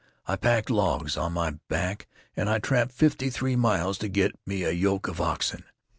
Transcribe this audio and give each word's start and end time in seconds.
I 0.25 0.35
packed 0.35 0.71
logs 0.71 1.15
on 1.15 1.33
my 1.33 1.51
back 1.69 2.07
and 2.35 2.49
I 2.49 2.57
tramped 2.57 2.91
fifty 2.91 3.29
three 3.29 3.55
miles 3.55 3.99
to 3.99 4.07
get 4.09 4.31
me 4.47 4.63
a 4.63 4.71
yoke 4.71 5.07
of 5.07 5.21
oxen. 5.21 5.63